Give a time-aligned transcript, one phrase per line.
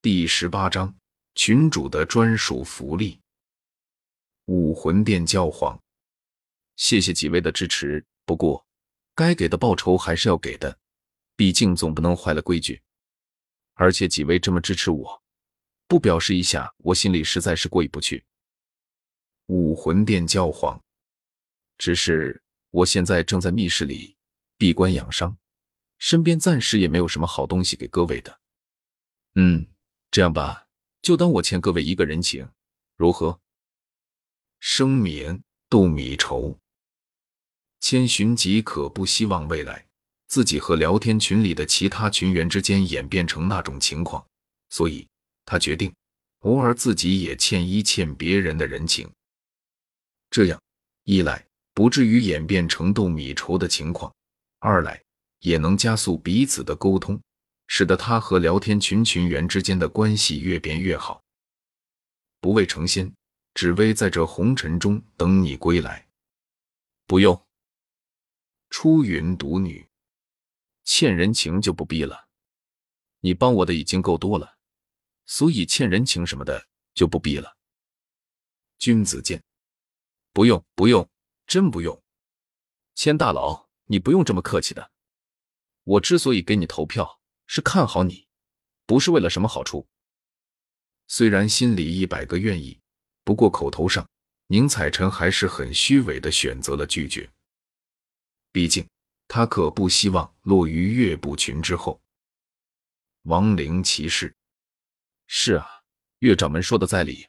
[0.00, 0.94] 第十八章
[1.34, 3.20] 群主的专属福利。
[4.44, 5.82] 武魂殿教皇，
[6.76, 8.06] 谢谢几位的支持。
[8.24, 8.64] 不过，
[9.16, 10.78] 该给的报酬还是要给的，
[11.34, 12.80] 毕竟总不能坏了规矩。
[13.74, 15.20] 而且几位这么支持我，
[15.88, 18.24] 不表示一下，我心里实在是过意不去。
[19.46, 20.80] 武魂殿教皇，
[21.76, 22.40] 只是
[22.70, 24.16] 我现在正在密室里
[24.56, 25.36] 闭关养伤，
[25.98, 28.40] 身边暂时也没有什么好东西给各位的。
[29.34, 29.66] 嗯，
[30.10, 30.66] 这样吧，
[31.02, 32.48] 就当我欠各位一个人情，
[32.96, 33.38] 如何？
[34.58, 36.58] 声明：斗米仇。
[37.80, 39.86] 千寻疾可不希望未来
[40.26, 44.26] 自己和聊天群里的其他群员之间演变成那种情况，
[44.70, 45.06] 所以
[45.44, 45.94] 他决定
[46.40, 49.08] 偶尔自己也欠一欠别人的人情。
[50.30, 50.60] 这样
[51.04, 54.10] 一来，不至于演变成斗米仇的情况；
[54.58, 55.00] 二来，
[55.40, 57.20] 也能加速彼此的沟通。
[57.68, 61.22] 使得他和聊天群群员之间的关系越变越好。
[62.40, 63.14] 不为成仙，
[63.54, 66.08] 只为在这红尘中等你归来。
[67.06, 67.46] 不用，
[68.70, 69.88] 出云独女，
[70.84, 72.28] 欠人情就不必了。
[73.20, 74.56] 你帮我的已经够多了，
[75.26, 77.56] 所以欠人情什么的就不必了。
[78.78, 79.42] 君子剑，
[80.32, 81.08] 不用不用，
[81.46, 82.02] 真不用。
[82.94, 84.90] 千大佬，你不用这么客气的。
[85.84, 87.17] 我之所以给你投票。
[87.48, 88.28] 是看好你，
[88.86, 89.88] 不是为了什么好处。
[91.08, 92.78] 虽然心里一百个愿意，
[93.24, 94.06] 不过口头上，
[94.48, 97.28] 宁采臣还是很虚伪的选择了拒绝。
[98.52, 98.86] 毕竟
[99.26, 102.00] 他可不希望落于岳不群之后。
[103.22, 104.34] 亡灵骑士，
[105.26, 105.66] 是啊，
[106.18, 107.28] 岳掌门说的在理。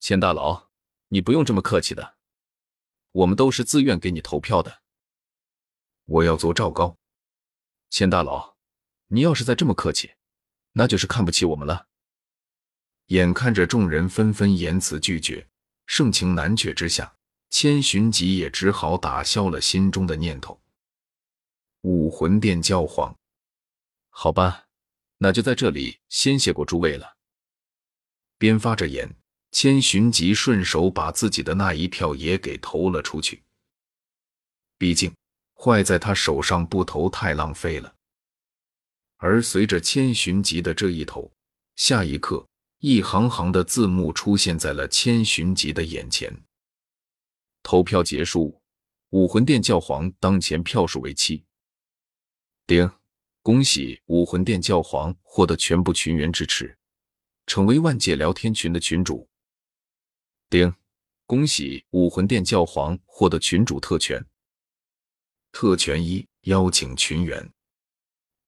[0.00, 0.70] 钱大佬，
[1.08, 2.16] 你不用这么客气的，
[3.12, 4.82] 我们都是自愿给你投票的。
[6.06, 6.96] 我要做赵高，
[7.90, 8.56] 钱大佬。
[9.12, 10.12] 你要是再这么客气，
[10.72, 11.88] 那就是看不起我们了。
[13.06, 15.48] 眼看着众人纷纷言辞拒绝，
[15.86, 17.12] 盛情难却之下，
[17.50, 20.60] 千寻疾也只好打消了心中的念头。
[21.80, 23.12] 武魂殿教皇，
[24.10, 24.66] 好吧，
[25.18, 27.16] 那就在这里先谢过诸位了。
[28.38, 29.16] 边发着言，
[29.50, 33.42] 千寻疾顺手把自己的那一票也给投了出去。
[34.78, 35.12] 毕竟
[35.54, 37.92] 坏在他手上不投太浪费了。
[39.22, 41.30] 而随着千寻疾的这一投，
[41.76, 42.48] 下一刻，
[42.78, 46.34] 一行行的字幕出现在了千寻疾的眼前。
[47.62, 48.62] 投票结束，
[49.10, 51.44] 武魂殿教皇当前票数为七。
[52.66, 52.90] 丁，
[53.42, 56.74] 恭喜武魂殿教皇获得全部群员支持，
[57.46, 59.28] 成为万界聊天群的群主。
[60.48, 60.74] 丁，
[61.26, 64.24] 恭喜武魂殿教皇获得群主特权。
[65.52, 67.52] 特权一：邀请群员。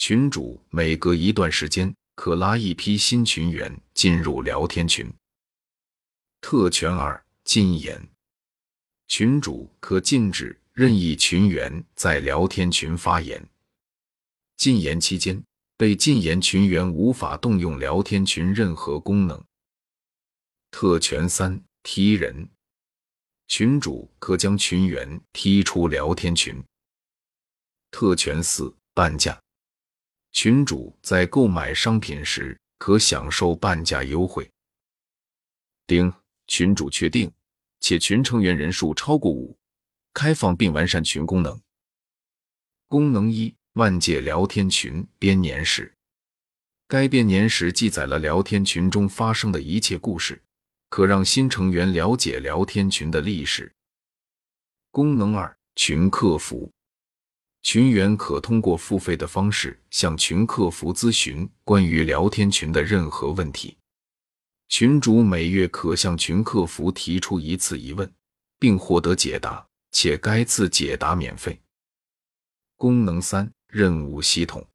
[0.00, 5.12] 群主每隔一段时间可拉一批新群员进入聊天群。
[6.40, 8.08] 特权二：禁言，
[9.08, 13.46] 群主可禁止任意群员在聊天群发言。
[14.56, 15.44] 禁言期间，
[15.76, 19.44] 被禁言群员无法动用聊天群任何功能。
[20.70, 22.48] 特权三：踢人，
[23.48, 26.64] 群主可将群员踢出聊天群。
[27.90, 29.38] 特权四：半价。
[30.32, 34.50] 群主在购买商品时可享受半价优惠。
[35.86, 36.12] 丁，
[36.46, 37.30] 群主确定，
[37.80, 39.58] 且群成员人数超过五，
[40.14, 41.60] 开放并完善群功能。
[42.88, 45.94] 功能一：万界聊天群编年史。
[46.86, 50.42] 该编年史记载了聊天群中发生的一切故事，
[50.88, 53.72] 可让新成员了解聊天群的历史。
[54.90, 56.72] 功能二：群客服。
[57.62, 63.76] 群员可通过付费的方式向群客服咨询关于聊天群的任何问题。
[64.68, 68.10] 群主每月可向群客服提出一次疑问，
[68.58, 71.60] 并获得解答，且该次解答免费。
[72.76, 74.66] 功能三：任务系统。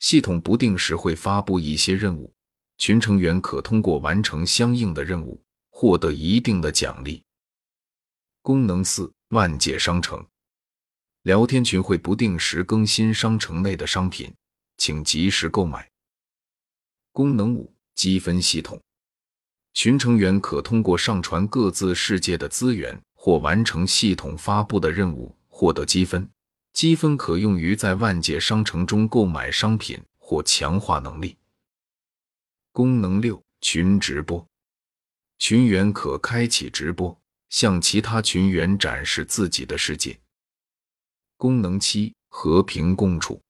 [0.00, 2.30] 系统不定时会发布一些任务，
[2.76, 5.40] 群成员可通过完成相应的任务
[5.70, 7.22] 获得一定的奖励。
[8.42, 10.24] 功能四：万界商城。
[11.26, 14.32] 聊天群会不定时更新商城内的商品，
[14.76, 15.90] 请及时购买。
[17.10, 18.80] 功能五：积分系统，
[19.74, 26.30] 群成员可通过上传各自世界的资源或完成系统发布的任务获得积分，
[26.72, 31.36] 积分可用于在万界商城中购买商品或强化能力。
[32.70, 34.46] 功能六：群直播，
[35.40, 37.20] 群员可开启直播，
[37.50, 40.16] 向其他群员展示自己的世界。
[41.36, 43.40] 功能七：和平共处，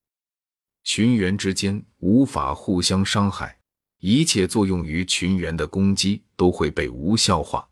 [0.85, 3.59] 群员之间无法互相伤害，
[3.99, 7.69] 一切作用于群员的攻击都会被无效化。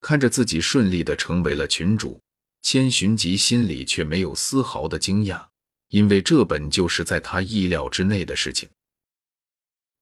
[0.00, 2.20] 看着自己顺利的成为了群主，
[2.62, 5.46] 千寻疾心里却没有丝毫的惊讶，
[5.88, 8.68] 因为这本就是在他意料之内的事情。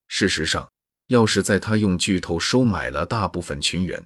[0.09, 0.71] 事实上，
[1.09, 4.05] 要是在他用巨头收买了大部分群员，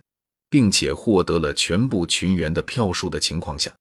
[0.48, 3.74] 并且获得了全部群员的票数的情况下，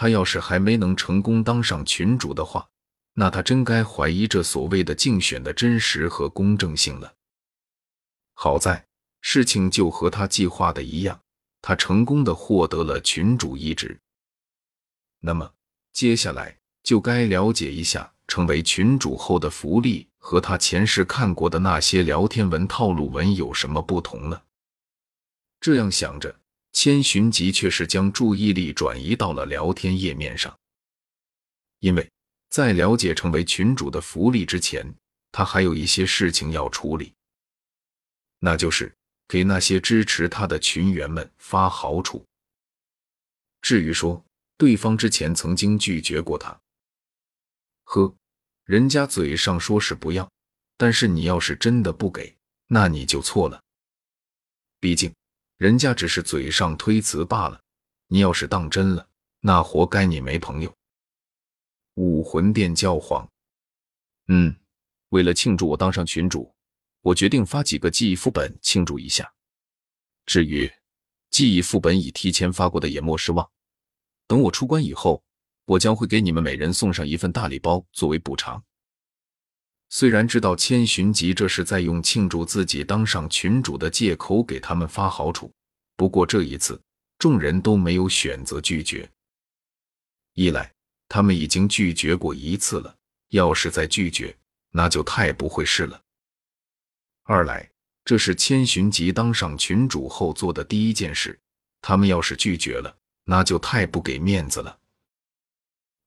[0.00, 2.68] 他要是还没能成功当上群主的话，
[3.14, 7.12] 那他真该怀疑这所谓的竞选的真实和公正性了。
[8.32, 8.86] 好在
[9.22, 11.20] 事情就和他计划的一样，
[11.60, 13.98] 他成功的获得了群主一职。
[15.18, 15.52] 那么
[15.92, 24.44] 接下来就该了解一下成为群主后的福利和他前世看过的那些聊天文套路文有什么不同了。
[25.60, 26.36] 这样想着，
[26.80, 30.56] 千寻疾却是将注意力转移到了聊天页面上，
[31.80, 32.08] 因为。
[32.50, 34.94] 在了解成为群主的福利之前，
[35.32, 37.12] 他还有一些事情要处理，
[38.38, 38.94] 那就是
[39.26, 42.24] 给那些支持他的群员们发好处。
[43.60, 44.24] 至于说
[44.56, 46.58] 对方之前曾经拒绝过他，
[47.82, 48.14] 呵，
[48.64, 50.30] 人家嘴上说是不要，
[50.76, 52.34] 但是你要是真的不给，
[52.68, 53.60] 那你就错了。
[54.80, 55.12] 毕竟
[55.58, 57.60] 人家只是嘴上推辞罢了，
[58.06, 59.08] 你要是当真了，
[59.40, 60.72] 那活该你没朋友。
[61.94, 63.28] 武魂殿教皇，
[64.28, 64.54] 嗯，
[65.08, 66.54] 为了庆祝我当上群主，
[67.00, 69.28] 我决定发几个记忆副本庆祝一下。
[70.26, 70.70] 至于
[71.28, 73.50] 记忆副本已提前发过的也莫失望。
[74.28, 75.24] 等我出关以后，
[75.64, 78.62] 我将会给你们每人送上一份大礼包作为补偿。
[79.88, 85.52] 虽然知道千寻疾这是在用庆祝自己当上群主的借口给他们发好处，
[85.96, 86.80] 不过这一次
[87.18, 89.08] 众人都没有选择拒绝。
[90.34, 90.72] 一来。
[91.10, 92.94] 他们已经拒绝过一次了，
[93.30, 94.36] 要是再拒绝，
[94.72, 95.98] 那就太不会事了。
[97.22, 97.66] 二来，
[98.04, 101.40] 这是千寻疾当上群主后做的第一件事，
[101.80, 102.94] 他们要是拒绝了，
[103.24, 104.78] 那就太不给面子了。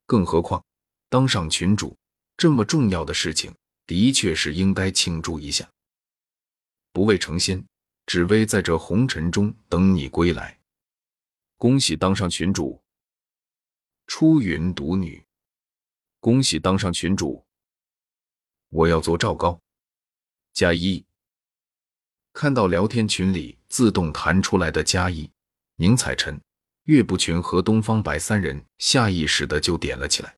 [0.05, 0.63] 更何况，
[1.09, 1.97] 当上群主
[2.37, 3.51] 这么重要的事情，
[3.91, 5.69] 的确是应该庆祝一下。
[6.93, 7.61] 不为成仙，
[8.05, 10.57] 只为在这红尘中等你归来。
[11.57, 12.81] 恭喜当上群主！
[14.07, 15.21] 出云独女，
[16.21, 17.45] 恭喜当上群主！
[18.69, 19.59] 我要做赵高，
[20.53, 21.05] 加一。
[22.31, 25.29] 看到聊天群里自动弹出来的加一，
[25.75, 26.39] 宁采臣、
[26.83, 30.37] 岳不群和东方白三人下意识的就点了起来。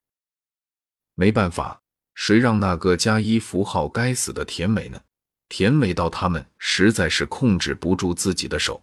[1.14, 1.83] 没办法，
[2.16, 5.04] 谁让那个加一符号该死的甜美呢？
[5.50, 8.82] 甜美到他们实在是控制不住自己的手。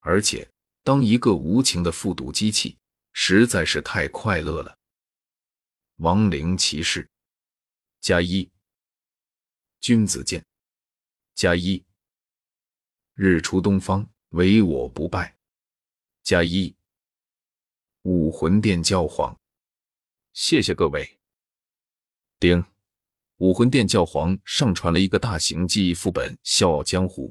[0.00, 0.48] 而且，
[0.82, 2.76] 当一个无情的复读机器。
[3.16, 4.76] 实在是太快乐了。
[5.98, 7.08] 亡灵骑士
[8.00, 8.50] 加一，
[9.80, 10.44] 君子剑
[11.32, 11.82] 加一，
[13.14, 15.36] 日出东方，唯我不败
[16.24, 16.74] 加一，
[18.02, 19.38] 武魂殿教皇，
[20.32, 21.16] 谢谢各位。
[22.46, 22.62] 丁，
[23.38, 27.30] 武魂殿教皇上传了一个大型记忆副本《笑傲江湖》。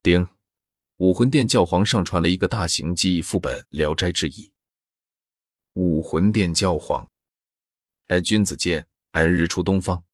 [0.00, 0.28] 丁。
[0.98, 4.30] 武魂殿教皇上传了一个大型记忆副本《聊斋志异》。
[5.72, 7.10] 武魂殿教皇，
[8.06, 10.04] 哎君子剑，哎日出东方，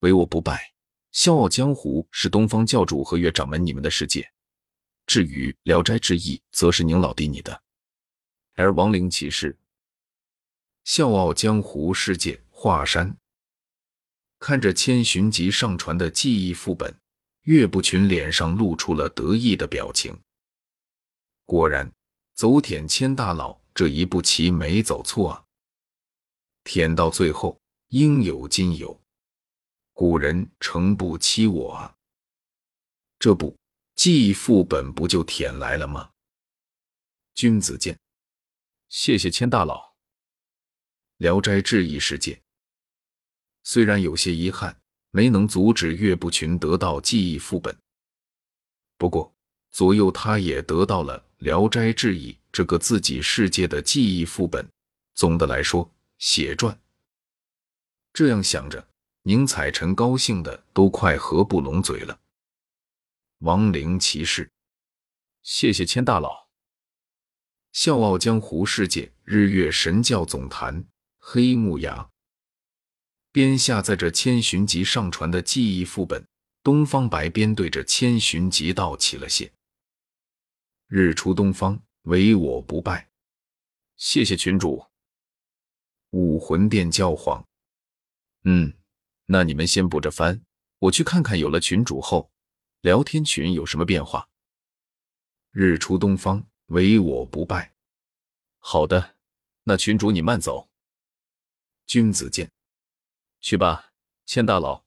[0.00, 0.74] 唯我不败。
[1.12, 4.32] 笑傲江湖是东方教主和岳掌门你们的世界，
[5.06, 7.62] 至于《聊斋志异》，则是宁老弟你的。
[8.54, 9.56] 而亡灵骑士，
[10.82, 13.16] 笑傲江湖世界华山，
[14.38, 16.96] 看着千寻疾上传的记忆副本。
[17.40, 20.16] 岳不群脸上露出了得意的表情。
[21.44, 21.92] 果然，
[22.34, 25.44] 走舔千大佬这一步棋没走错啊！
[26.62, 28.96] 舔到最后，应有尽有。
[29.92, 31.96] 古人诚不欺我啊！
[33.18, 33.58] 这不，
[33.96, 36.12] 记忆副本不就舔来了吗？
[37.34, 37.98] 君子剑，
[38.88, 39.80] 谢谢千大佬。
[41.16, 42.40] 《聊斋志异》世界，
[43.62, 44.76] 虽然有些遗憾。
[45.14, 47.76] 没能阻止岳不群得到记忆副本，
[48.96, 49.30] 不过
[49.70, 54.66] 左右他也得到了《聊斋志异》这个自己世界的记忆副本。
[55.14, 56.80] 总的来说，血赚。
[58.14, 58.88] 这样想着，
[59.24, 62.18] 宁采臣高兴的都快合不拢嘴了。
[63.40, 64.50] 亡灵骑士，
[65.42, 66.30] 谢谢千大佬。
[67.74, 70.86] 《笑傲江湖》世界日月神教总坛
[71.18, 72.11] 黑木崖。
[73.32, 76.22] 边下载着千寻疾上传的记忆副本，
[76.62, 79.50] 东方白边对着千寻疾道起了谢
[80.86, 83.10] ：“日出东方，唯我不败。”
[83.96, 84.84] 谢谢群主。
[86.10, 87.42] 武魂殿教皇，
[88.44, 88.74] 嗯，
[89.24, 90.44] 那你们先补着番，
[90.78, 92.30] 我去看看有了群主后，
[92.82, 94.28] 聊天群有什么变化。
[95.52, 97.72] 日出东方，唯我不败。
[98.58, 99.16] 好的，
[99.64, 100.68] 那群主你慢走。
[101.86, 102.50] 君子剑，
[103.42, 103.90] 去吧，
[104.24, 104.84] 千大佬。